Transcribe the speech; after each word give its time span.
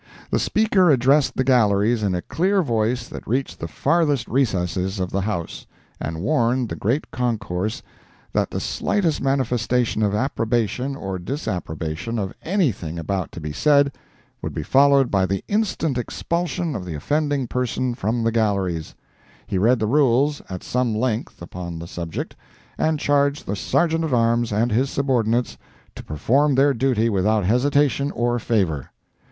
The 0.31 0.39
Speaker 0.39 0.89
addressed 0.89 1.35
the 1.35 1.43
galleries 1.43 2.01
in 2.01 2.15
a 2.15 2.23
clear 2.23 2.63
voice 2.63 3.07
that 3.07 3.27
reached 3.27 3.59
the 3.59 3.67
farthest 3.67 4.27
recesses 4.27 4.99
of 4.99 5.11
the 5.11 5.21
house, 5.21 5.67
and 5.99 6.23
warned 6.23 6.69
the 6.69 6.75
great 6.75 7.11
concourse 7.11 7.83
that 8.33 8.49
the 8.49 8.59
slightest 8.59 9.21
manifestation 9.21 10.01
of 10.01 10.15
approbation 10.15 10.95
or 10.95 11.19
disapprobation 11.19 12.17
of 12.17 12.33
anything 12.41 12.97
about 12.97 13.31
to 13.33 13.39
be 13.39 13.53
said, 13.53 13.91
would 14.41 14.55
be 14.55 14.63
followed 14.63 15.11
by 15.11 15.27
the 15.27 15.43
instant 15.47 15.99
expulsion 15.99 16.75
of 16.75 16.83
the 16.83 16.95
offending 16.95 17.45
person 17.47 17.93
from 17.93 18.23
the 18.23 18.31
galleries; 18.31 18.95
he 19.45 19.59
read 19.59 19.77
the 19.77 19.85
rules, 19.85 20.41
at 20.49 20.63
some 20.63 20.95
length, 20.95 21.43
upon 21.43 21.77
the 21.77 21.85
subject, 21.87 22.35
and 22.75 22.99
charged 22.99 23.45
the 23.45 23.55
Sergeant 23.55 24.03
at 24.05 24.13
Arms 24.13 24.51
and 24.51 24.71
his 24.71 24.89
subordinates 24.89 25.59
to 25.93 26.03
perform 26.03 26.55
their 26.55 26.73
duty 26.73 27.07
without 27.07 27.45
hesitation 27.45 28.09
or 28.13 28.39
favor. 28.39 28.89